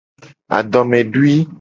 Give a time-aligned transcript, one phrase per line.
[0.57, 1.45] Adomedui.